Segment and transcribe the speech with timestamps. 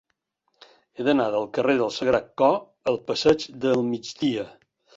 [0.99, 2.57] He d'anar del carrer del Sagrat Cor
[2.93, 4.51] al passeig del Migdia.